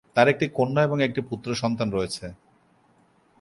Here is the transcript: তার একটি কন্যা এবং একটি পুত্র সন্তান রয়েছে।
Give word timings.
তার 0.15 0.27
একটি 0.27 0.45
কন্যা 0.53 0.81
এবং 0.83 0.97
একটি 1.03 1.21
পুত্র 1.29 1.49
সন্তান 1.53 1.87
রয়েছে। 1.91 2.25